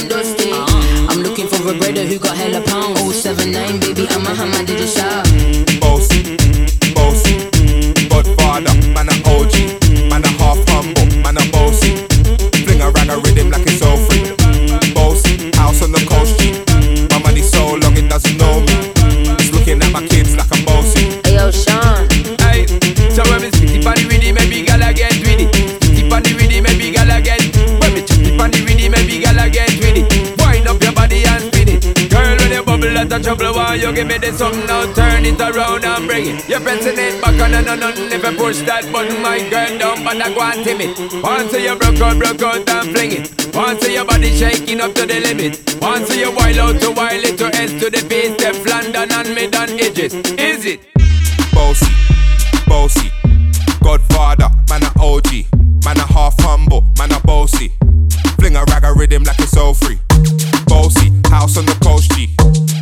dusty. 0.08 0.50
Uh-huh. 0.52 1.06
I'm 1.10 1.22
looking 1.22 1.46
for 1.46 1.60
a 1.68 1.74
brother 1.76 2.04
who 2.04 2.18
got 2.18 2.36
hella 2.36 2.62
pounds. 2.62 3.22
079, 3.22 3.80
baby, 3.80 4.06
I'm 4.10 4.26
a 4.26 4.34
hammer, 4.34 4.64
did 4.64 4.80
a 4.80 4.86
shout? 4.86 5.24
Boss, 5.80 6.08
boss, 6.96 7.22
Godfather, 8.08 8.74
man 8.94 9.08
a 9.08 9.16
OG, 9.28 9.54
man 10.08 10.24
a 10.24 10.28
half 10.40 10.58
humble, 10.68 11.06
man 11.22 11.36
a 11.36 11.44
bossy. 11.52 11.92
Fling 12.64 12.80
around 12.80 13.10
a 13.10 13.18
rhythm 13.18 13.50
like 13.50 13.67
around 35.50 35.84
and 35.84 36.06
bring 36.06 36.26
it. 36.26 36.48
You're 36.48 36.60
pressing 36.60 36.98
it 36.98 37.20
back 37.22 37.40
on 37.40 37.54
and 37.54 37.68
on 37.68 37.82
if 37.96 38.22
you 38.22 38.36
push 38.36 38.60
that 38.62 38.90
button, 38.92 39.22
my 39.22 39.38
girl, 39.48 39.78
down, 39.78 40.04
but 40.04 40.20
I 40.20 40.34
go 40.34 40.42
and 40.42 40.64
tame 40.64 40.80
it. 40.80 41.22
Once 41.22 41.52
you 41.52 41.74
broke 41.76 42.00
out, 42.00 42.18
broke 42.18 42.42
out 42.42 42.68
and 42.68 42.90
fling 42.92 43.12
it. 43.12 43.54
Once 43.54 43.88
your 43.88 44.04
body 44.04 44.34
shaking 44.36 44.80
up 44.80 44.94
to 44.94 45.06
the 45.06 45.20
limit. 45.20 45.58
Once 45.80 46.14
you 46.14 46.30
wild 46.32 46.58
out 46.58 46.80
to 46.80 46.90
wild 46.90 47.24
it 47.24 47.38
to 47.38 47.46
S 47.56 47.70
to 47.80 47.90
the 47.90 48.04
base, 48.08 48.34
step 48.34 48.56
London 48.66 49.10
and 49.10 49.34
mid 49.34 49.54
and 49.54 49.80
edges. 49.80 50.14
Is 50.14 50.64
it? 50.66 50.80
Bossy, 51.52 51.92
bossy, 52.66 53.10
Godfather, 53.82 54.50
man 54.68 54.84
a 54.84 54.92
OG, 55.00 55.48
man 55.84 55.96
a 55.96 56.06
half 56.12 56.34
humble, 56.40 56.86
man 56.98 57.12
a 57.12 57.20
bossy. 57.20 57.72
Fling 58.38 58.56
a 58.56 58.64
rag 58.64 58.84
a 58.84 58.92
rhythm 58.92 59.24
like 59.24 59.38
it's 59.40 59.56
all 59.56 59.74
free. 59.74 59.98
Bossy, 60.66 61.10
house 61.30 61.56
on 61.56 61.66
the 61.66 61.76
coast 61.82 62.12
G. 62.12 62.67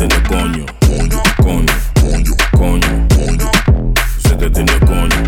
Se 0.00 0.08
te 0.08 0.16
tiene 0.16 0.28
coño. 0.28 0.64
Coño, 1.42 1.68
coño, 2.56 2.92
se 4.18 4.34
te 4.34 4.50
tiene 4.50 4.78
coño. 4.80 5.20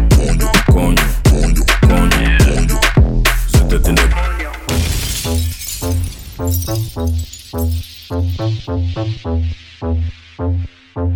Coño, 0.73 0.97
coño, 1.87 2.17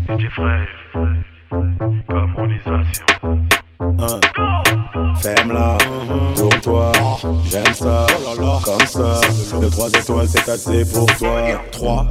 tiene 0.07 0.31
frère, 0.31 0.69
harmonisation. 2.09 3.07
Femme-là, 5.23 5.79
tourne-toi, 6.37 6.93
j'aime 7.51 7.75
ça, 7.75 8.07
comme 8.63 8.87
ça. 8.87 9.21
Le 9.59 9.71
3 9.71 9.89
étoiles, 9.89 10.29
c'est 10.29 10.49
assez 10.49 10.85
pour 10.93 11.07
toi. 11.17 11.41
3, 11.73 12.07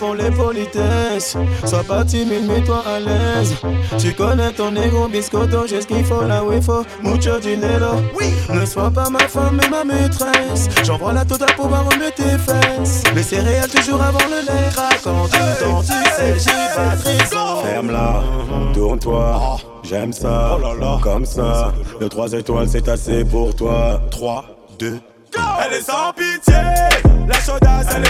pour 0.00 0.14
les 0.14 0.30
politesses. 0.30 1.36
Sois 1.64 1.84
pas 1.84 2.04
timide, 2.04 2.46
mets-toi 2.48 2.82
à 2.86 2.98
l'aise. 2.98 3.54
Tu 3.98 4.12
connais 4.14 4.50
ton 4.50 4.74
ego, 4.74 5.06
biscotto, 5.08 5.66
j'ai 5.66 5.82
ce 5.82 5.86
qu'il 5.86 6.04
faut 6.04 6.22
là 6.22 6.42
où 6.42 6.52
il 6.52 6.62
faut. 6.62 6.84
Mucho 7.02 7.38
dinero. 7.38 7.96
Oui. 8.18 8.32
Ne 8.52 8.64
sois 8.64 8.90
pas 8.90 9.10
ma 9.10 9.20
femme, 9.20 9.60
mais 9.60 9.68
ma 9.68 9.84
maîtresse. 9.84 10.68
J'envoie 10.82 11.12
la 11.12 11.24
totale 11.24 11.54
pour 11.54 11.68
voir 11.68 11.84
remuer 11.88 12.10
tes 12.16 12.38
fesses. 12.38 13.02
Les 13.14 13.22
céréales 13.22 13.68
toujours 13.68 14.02
avant 14.02 14.26
le 14.30 14.40
lait. 14.46 14.70
Quand 15.04 15.26
tu 15.26 15.38
tu 15.86 15.92
sais, 16.16 16.38
j'ai 16.38 16.74
pas 16.74 16.96
de 16.96 17.04
raison. 17.04 17.62
Ferme-la, 17.62 18.22
tourne-toi. 18.72 19.58
J'aime 19.82 20.12
ça, 20.12 20.58
comme 21.02 21.26
ça. 21.26 21.72
Le 22.00 22.08
3 22.08 22.32
étoiles, 22.32 22.68
c'est 22.68 22.88
assez 22.88 23.24
pour 23.24 23.54
toi. 23.54 24.00
3, 24.10 24.44
2, 24.78 24.98
Elle 25.64 25.74
est 25.74 25.82
sans 25.82 26.12
pitié, 26.16 26.54
la 27.28 27.34
chaudasse 27.34 27.86
elle 27.96 28.02
est 28.02 28.09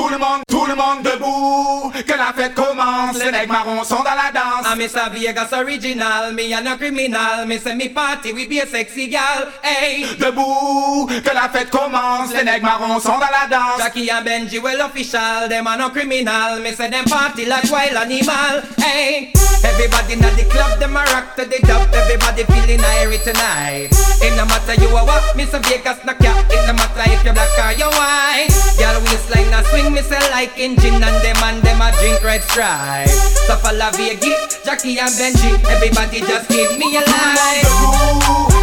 le 0.11 0.17
monde, 0.17 0.41
tout 0.47 0.65
le 0.65 0.75
monde, 0.75 1.03
tout 1.03 1.11
le 1.11 1.15
monde 1.19 1.91
debout. 1.91 1.91
Que 2.05 2.17
la 2.17 2.33
fête 2.33 2.53
commence, 2.53 3.17
les 3.17 3.31
nègres 3.31 3.53
marrons 3.53 3.83
sont 3.83 4.03
dans 4.03 4.15
la 4.15 4.31
danse. 4.33 4.65
I'm 4.65 4.77
Mr. 4.77 5.09
Vegas 5.11 5.53
original, 5.53 6.33
me 6.33 6.53
and 6.53 6.63
no 6.65 6.77
criminal. 6.77 7.45
Me 7.45 7.57
say 7.57 7.75
me 7.75 7.89
party, 7.89 8.33
be 8.33 8.59
a 8.59 8.67
sexy 8.67 9.07
gal. 9.07 9.47
Hey, 9.63 10.05
Debout, 10.19 11.07
que 11.07 11.33
la 11.33 11.49
fête 11.49 11.69
commence, 11.69 12.33
les 12.33 12.43
nègres 12.43 12.65
marrons 12.65 12.99
sont 12.99 13.17
dans 13.17 13.31
la 13.31 13.47
danse. 13.49 13.79
Jackie 13.79 14.09
and 14.11 14.23
Benji 14.25 14.59
well 14.61 14.81
official, 14.81 15.47
them 15.49 15.67
are 15.67 15.77
no 15.77 15.89
criminal. 15.89 16.59
Me 16.59 16.73
say 16.73 16.89
them 16.89 17.05
party 17.05 17.45
like 17.45 17.71
wild 17.71 17.95
animal. 17.95 18.61
Hey, 18.77 19.31
everybody 19.63 20.13
in 20.13 20.19
the 20.19 20.45
club, 20.49 20.79
them 20.79 20.97
a 20.97 21.03
rock 21.13 21.35
to 21.35 21.45
the 21.45 21.59
dub. 21.65 21.87
Everybody 21.93 22.43
feeling 22.43 22.81
airy 22.99 23.17
tonight. 23.19 23.89
It 24.21 24.35
no 24.35 24.45
matter 24.45 24.75
you 24.75 24.89
are 24.95 25.05
what, 25.05 25.23
Mr. 25.35 25.63
Vegas 25.65 26.03
knock 26.03 26.19
ya. 26.19 26.33
It 26.49 26.67
no 26.67 26.73
matter 26.73 27.03
if 27.05 27.23
you're 27.23 27.33
black 27.33 27.49
or 27.59 27.71
you 27.77 27.87
white. 27.95 28.49
Girl 28.77 28.99
waistline 29.05 29.53
a 29.53 29.63
swing, 29.65 29.93
me 30.01 30.09
say 30.09 30.31
like 30.31 30.57
engine 30.57 31.03
and 31.03 31.17
them 31.23 31.37
and 31.43 31.61
them 31.63 31.81
a 31.81 31.91
drink 31.99 32.23
red 32.23 32.41
stripe. 32.43 33.09
So 33.47 33.57
la 33.73 33.91
Vegas, 33.91 34.61
Jackie 34.63 34.99
and 34.99 35.11
Benji, 35.13 35.51
everybody 35.69 36.21
just 36.21 36.49
give 36.49 36.77
me 36.77 36.97
a 36.97 37.01
line. 37.01 37.65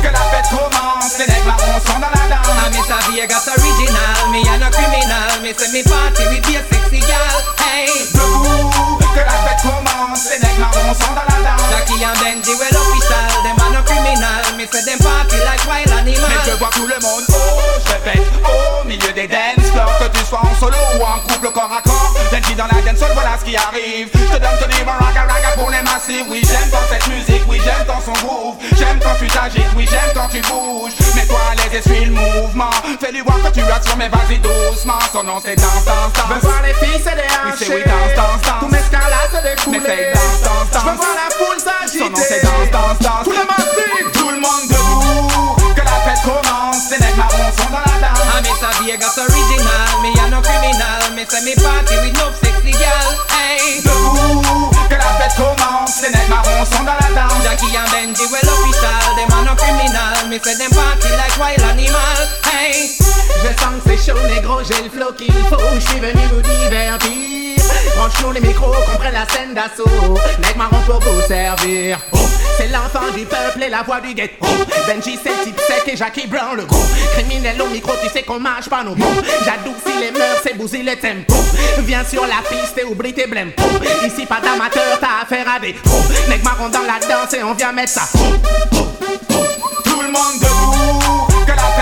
Que 0.03 0.11
la 0.11 0.23
fête 0.31 0.49
commence, 0.51 1.19
les 1.19 1.27
nègres 1.27 1.47
marrons 1.47 1.81
sont 1.87 2.01
dans 2.01 2.13
la 2.15 2.29
danse. 2.29 2.49
I'm 2.49 2.73
Mr. 2.73 2.99
Vegas 3.13 3.49
original, 3.49 4.31
me 4.33 4.43
and 4.49 4.61
no 4.61 4.71
criminal. 4.71 5.43
Me 5.43 5.53
say 5.53 5.71
me 5.73 5.83
party 5.83 6.25
with 6.29 6.49
a 6.49 6.63
sexy 6.75 7.01
girl. 7.01 7.39
Hey, 7.59 7.87
Debout, 8.13 8.98
que 9.19 9.25
la 9.25 9.39
fête 9.43 9.63
commence, 9.63 10.31
les 10.31 10.39
nègres 10.39 10.61
marrons 10.61 10.95
sont 10.95 11.15
dans 11.15 11.27
la 11.27 11.39
danse. 11.43 11.67
Jackie 11.71 12.05
and 12.05 12.19
Benji 12.23 12.55
well 12.55 12.77
official, 12.79 13.31
them 13.43 13.59
are 13.59 13.73
no 13.75 13.83
criminal. 13.83 14.47
Me 14.57 14.65
say 14.71 14.83
them 14.87 14.99
party 15.03 15.39
like 15.43 15.63
wild 15.67 15.91
animal. 15.91 16.31
Mais 16.31 16.43
je 16.47 16.55
vois 16.57 16.71
tout 16.71 16.87
le 16.87 16.99
monde, 17.03 17.25
oh, 17.31 17.35
je 17.83 17.93
répète, 17.93 18.23
au 18.47 18.87
milieu 18.87 19.13
des 19.13 19.27
dance 19.27 19.67
floors, 19.73 19.99
que 19.99 20.09
tu 20.17 20.25
sois 20.25 20.43
en 20.43 20.55
solo 20.61 20.79
ou 20.99 21.03
en 21.03 21.19
couple 21.27 21.51
corps 21.51 21.73
à 21.73 21.83
corps. 21.83 22.15
Benji 22.31 22.55
dans 22.55 22.67
la 22.67 22.81
dance, 22.83 23.03
voilà 23.15 23.35
ce 23.39 23.45
qui 23.45 23.57
arrive. 23.57 24.09
Je 24.15 24.27
te 24.27 24.39
donne 24.39 24.59
ton 24.61 24.69
livre 24.71 24.93
raga 25.01 25.27
raga 25.27 25.51
pour 25.57 25.71
les 25.71 25.83
massifs. 25.83 26.27
Oui, 26.29 26.43
j'aime 26.47 26.71
dans 26.71 26.87
cette 26.91 27.07
musique, 27.09 27.43
oui, 27.49 27.61
j'aime 27.65 27.87
dans 27.87 28.01
son 28.01 28.13
groove. 28.25 28.57
J'aime 28.77 29.01
quand 29.03 29.17
tu 29.19 29.27
t'agites, 29.27 29.73
oui, 29.77 29.87
j'aime 29.91 30.13
quand 30.15 30.29
tu 30.31 30.41
bouges. 30.43 30.95
Mets-toi 31.29 31.41
à 31.51 31.55
l'aise 31.57 31.75
et 31.75 31.89
suis 31.89 32.05
le 32.07 32.13
mouvement. 32.13 32.71
Fais-lui 33.01 33.21
voir 33.21 33.37
que 33.43 33.51
tu 33.53 33.61
as 33.61 33.97
mais 33.97 34.09
vas-y 34.09 34.39
doucement. 34.39 34.99
Son 35.13 35.23
nom 35.23 35.41
c'est 35.45 35.57
danse, 35.57 35.85
danse, 35.85 36.13
danse. 36.15 36.29
Veux 36.29 36.41
voir 36.41 36.63
les 36.63 36.75
filles 36.75 37.01
se 37.01 37.11
Oui, 37.11 37.53
c'est 37.57 37.69
déhancher 37.69 37.75
oui, 37.75 37.83
danse, 37.85 38.15
danse, 38.17 38.43
danse. 38.43 38.61
Tous 38.61 38.69
mes 38.69 38.79
scars 38.79 39.03
se 39.31 39.71
Mais 39.71 39.81
c'est 39.85 40.13
danse, 40.15 40.41
danse, 40.43 40.71
danse. 40.73 40.83
Je 40.85 40.89
veux 40.89 40.97
voir 40.97 41.15
la 41.21 41.29
foule 41.37 41.61
s'agiter 41.61 41.99
Son 41.99 42.11
nom 42.11 42.17
c'est 42.17 42.43
danse, 42.43 42.71
danse, 42.73 42.99
danse. 43.01 43.25
Tout 43.25 43.37
le 43.37 43.45
monde 43.45 43.69
sing. 43.77 44.13
Tout 44.13 44.31
le 44.31 44.41
monde 44.41 44.65
debout. 44.69 45.75
Que 45.77 45.85
la 45.85 45.99
fête 46.09 46.23
commence. 46.25 46.91
Les 46.91 46.99
nègres 46.99 47.17
marrons 47.19 47.53
sont 47.53 47.71
dans 47.71 47.85
la 47.85 48.09
danse. 48.09 48.25
I'm 48.33 48.43
Mr. 48.49 48.73
Vegas 48.81 49.19
original, 49.21 49.89
me 50.01 50.11
and 50.25 50.31
no 50.33 50.41
criminal. 50.41 51.13
Me 51.13 51.25
say 51.29 51.45
me 51.45 51.53
party 51.61 51.95
with 52.09 52.17
no 52.17 52.33
sexy 52.41 52.73
girl. 52.73 53.11
Hey, 53.37 53.83
Debout. 53.85 54.73
Que 54.89 54.97
la 54.97 55.13
fête 55.21 55.37
commence. 55.37 55.88
Les 56.01 56.11
nègres 56.11 56.29
marrons 56.29 56.65
sont 56.65 56.85
dans 56.85 56.95
la 56.95 57.11
danse. 57.15 57.43
Jackie 57.43 57.77
and 57.77 57.89
Benji 57.91 58.31
well 58.31 58.41
official, 58.43 59.17
them 59.17 59.31
are 59.35 59.45
no 59.45 59.55
criminal. 59.57 60.29
Me 60.29 60.39
say 60.39 60.55
them 60.55 60.71
party 60.71 61.11
like 61.17 61.37
wild 61.39 61.61
animal. 61.63 61.99
Hey, 62.47 62.89
Je 63.43 63.49
sens 63.63 63.75
que 63.85 63.91
c'est 63.91 64.13
chaud 64.13 64.19
négro, 64.35 64.59
j'ai 64.63 64.83
le 64.83 64.91
flow 64.91 65.13
qu'il 65.17 65.33
faut 65.33 65.57
Je 65.75 65.81
suis 65.81 66.01
venu 66.01 66.23
vous 66.33 66.43
divertir 66.43 67.39
Branche-nous 67.97 68.33
les 68.33 68.41
micros, 68.41 68.71
qu'on 68.71 69.03
la 69.03 69.27
scène 69.29 69.55
d'assaut. 69.55 70.15
Nec 70.41 70.57
marron 70.57 70.81
pour 70.87 71.01
vous 71.01 71.21
servir. 71.27 71.99
Oh, 72.13 72.19
c'est 72.57 72.69
l'enfant 72.69 73.13
du 73.13 73.25
peuple 73.25 73.65
et 73.65 73.69
la 73.69 73.83
voix 73.83 74.01
du 74.01 74.15
ghetto. 74.15 74.47
Benji, 74.87 75.19
c'est 75.23 75.45
type 75.45 75.59
sec 75.59 75.83
et 75.87 75.97
Jackie 75.97 76.29
Brown, 76.29 76.57
le 76.57 76.65
gros. 76.65 76.85
Criminel 77.15 77.61
au 77.61 77.67
micro, 77.67 77.93
tu 78.03 78.09
sais 78.09 78.23
qu'on 78.23 78.39
marche 78.39 78.69
pas 78.69 78.85
nos 78.85 78.95
mots. 78.95 79.07
J'adoucis 79.45 79.99
les 80.01 80.13
mœurs, 80.13 80.41
c'est 80.45 80.57
bousiller 80.57 80.85
le 80.85 80.97
tempo. 80.97 81.35
Viens 81.81 82.05
sur 82.05 82.23
la 82.23 82.37
piste 82.49 82.79
et 82.79 82.85
oublie 82.85 83.13
tes 83.13 83.27
blèmes. 83.27 83.53
Ici, 84.07 84.27
pas 84.27 84.41
d'amateur, 84.41 84.99
t'as 85.01 85.25
affaire 85.25 85.47
à 85.57 85.59
des 85.59 85.73
pros. 85.73 86.03
Nec 86.29 86.45
marron 86.45 86.69
dans 86.69 86.83
la 86.83 87.01
danse 87.01 87.35
et 87.35 87.43
on 87.43 87.55
vient 87.55 87.73
mettre 87.73 87.93
ça. 87.95 88.03
Tout 89.85 90.03
le 90.03 90.09
monde 90.13 90.39
debout, 90.41 91.18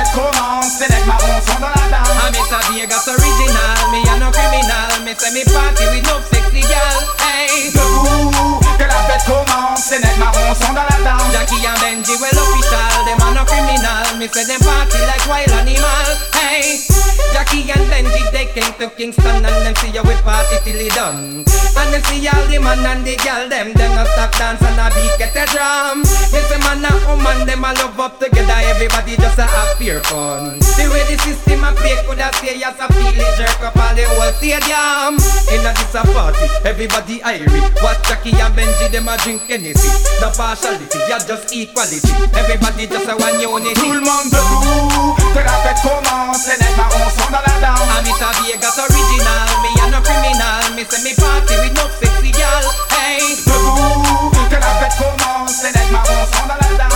fête 0.07 0.15
commence, 0.15 0.81
les 0.81 0.95
mecs 0.95 1.07
marrons 1.07 1.41
sont 1.47 1.61
dans 1.61 1.69
la 1.69 1.89
danse. 1.91 2.09
I 2.23 2.31
miss 2.31 2.53
a 2.53 2.61
Vegas 2.71 3.09
original, 3.09 3.91
me 3.91 4.01
a 4.09 4.19
no 4.19 4.31
criminal, 4.31 5.03
me 5.05 5.15
say 5.15 5.33
me 5.33 5.45
party 5.45 5.85
with 5.87 6.07
no 6.07 6.21
sexy 6.31 6.61
girl. 6.63 6.99
Hey, 7.19 7.71
debout, 7.71 8.61
que 8.79 8.85
la 8.85 9.01
fête 9.09 9.25
commence, 9.27 9.91
les 9.91 9.99
mecs 9.99 10.19
marrons 10.19 10.55
sont 10.55 10.73
dans 10.73 10.87
la 10.89 10.99
danse. 11.05 11.33
Jackie 11.33 11.67
and 11.67 11.79
Benji 11.81 12.17
well 12.21 12.39
official, 12.39 13.05
them 13.07 13.19
a 13.21 13.35
no 13.35 13.45
criminal, 13.45 14.17
me 14.19 14.29
say 14.29 14.45
them 14.45 14.61
party 14.61 14.99
like 15.07 15.27
wild 15.29 15.51
animal. 15.53 16.07
Hey, 16.35 16.96
Jackie 17.37 17.69
and 17.69 17.85
Benji 17.93 18.25
they 18.33 18.49
came 18.57 18.73
to 18.81 18.89
Kingston 18.97 19.45
and 19.45 19.61
them 19.61 19.77
see 19.85 19.93
how 19.93 20.01
we 20.09 20.17
party 20.25 20.57
till 20.65 20.81
it 20.81 20.89
done. 20.97 21.45
And 21.45 21.89
them 21.93 22.01
see 22.09 22.25
all 22.33 22.49
the 22.49 22.57
man 22.57 22.81
and 22.81 23.05
the 23.05 23.13
girl 23.21 23.45
them, 23.45 23.77
them 23.77 23.93
no 23.93 24.09
stop 24.17 24.33
dance 24.41 24.65
and 24.65 24.81
a 24.81 24.89
beat 24.97 25.13
get 25.21 25.37
the 25.37 25.45
drum. 25.53 26.01
Yes, 26.33 26.49
a 26.49 26.57
man 26.65 26.81
and 26.81 26.97
woman 27.05 27.45
them 27.45 27.61
a 27.61 27.77
love 27.77 28.01
up 28.01 28.17
together, 28.17 28.57
everybody 28.73 29.21
just 29.21 29.37
a 29.37 29.45
have 29.45 29.77
pure 29.77 30.01
fun. 30.09 30.65
The 30.81 30.89
way 30.89 31.05
the 31.13 31.21
system 31.21 31.61
a 31.61 31.77
play 31.77 32.01
could 32.09 32.25
a 32.25 32.33
say 32.41 32.57
as 32.57 32.81
a 32.81 32.89
feel 32.89 33.13
it 33.13 33.33
jerk 33.37 33.61
up 33.61 33.77
all 33.77 33.93
the 33.93 34.09
whole 34.17 34.33
stadium. 34.41 35.21
In 35.53 35.61
a 35.61 35.77
this 35.77 35.93
a 35.93 36.09
party, 36.17 36.49
everybody 36.65 37.21
irie. 37.21 37.69
What 37.85 38.01
Jackie 38.09 38.33
and 38.33 38.57
Benji 38.57 38.89
them 38.89 39.13
a 39.13 39.21
drink 39.21 39.45
Hennessy. 39.45 39.93
The 40.25 40.33
partiality, 40.33 41.05
yeah 41.05 41.21
just 41.21 41.53
equality. 41.53 42.17
Everybody 42.33 42.89
just 42.89 43.13
a 43.13 43.15
one 43.21 43.37
unity. 43.45 43.77
Tout 43.77 43.93
le 43.93 44.01
monde 44.01 44.33
debout, 44.33 45.26
que 45.37 45.45
la 45.45 45.57
fête 45.65 45.83
commence, 45.83 46.47
les 46.47 46.65
nègres 46.65 46.77
marrons 46.77 47.11
sont 47.11 47.31
dans 47.31 47.45
la 47.45 47.57
danse. 47.61 47.89
Ami 47.99 48.11
sa 48.19 48.31
vie 48.41 48.53
est 48.53 48.63
got 48.63 48.77
original, 48.81 49.49
me 49.63 49.69
y'a 49.77 49.87
no 49.91 50.01
criminal, 50.03 50.65
me 50.75 50.83
c'est 50.89 51.03
me 51.05 51.15
party 51.15 51.55
with 51.61 51.75
no 51.75 51.85
sexy 52.01 52.31
gal. 52.31 52.65
Hey, 52.97 53.37
debout, 53.45 54.31
que 54.49 54.55
la 54.57 54.73
fête 54.81 54.97
commence, 54.97 55.63
les 55.63 55.73
nègres 55.73 55.93
marrons 55.93 56.27
sont 56.33 56.47
dans 56.49 56.61
la 56.61 56.85
danse. 56.85 56.96